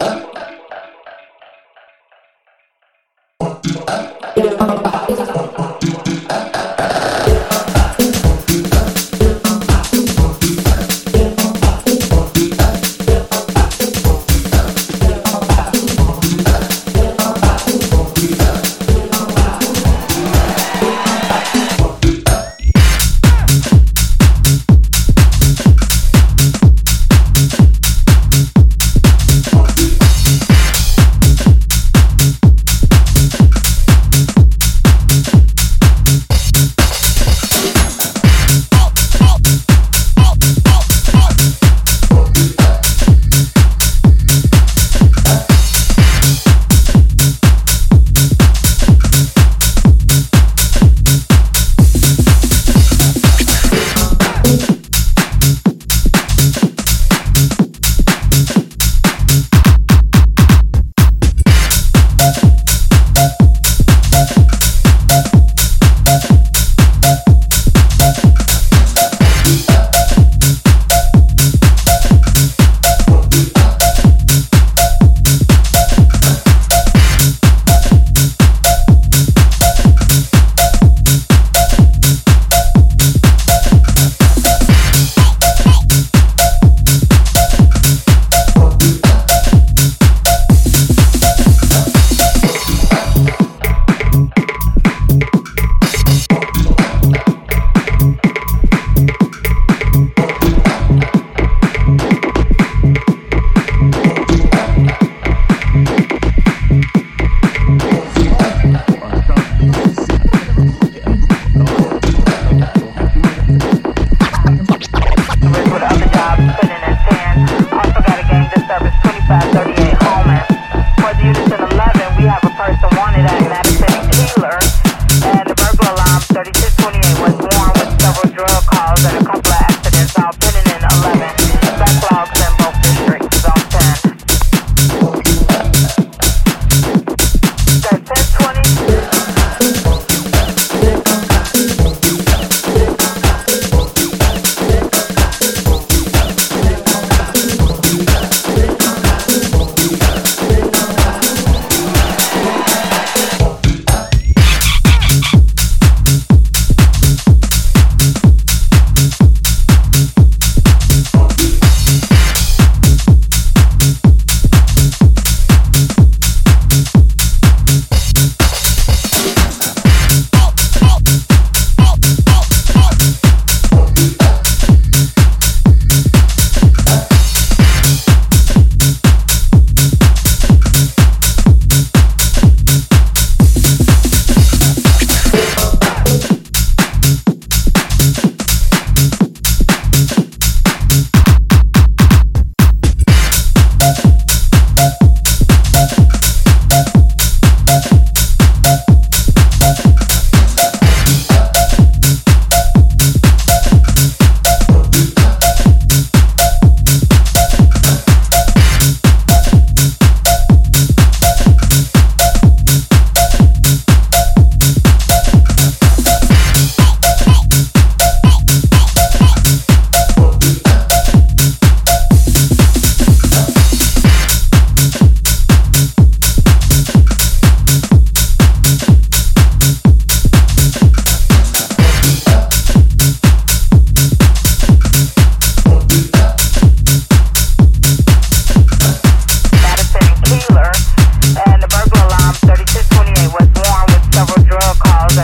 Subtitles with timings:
[0.00, 0.35] up.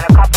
[0.03, 0.32] got a couple